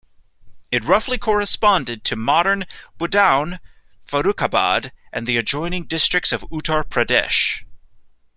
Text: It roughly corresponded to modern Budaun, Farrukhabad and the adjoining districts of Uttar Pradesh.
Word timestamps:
It 0.71 0.83
roughly 0.83 1.19
corresponded 1.19 2.03
to 2.05 2.15
modern 2.15 2.65
Budaun, 2.97 3.59
Farrukhabad 4.03 4.89
and 5.13 5.27
the 5.27 5.37
adjoining 5.37 5.83
districts 5.83 6.31
of 6.31 6.41
Uttar 6.49 6.83
Pradesh. 6.85 7.63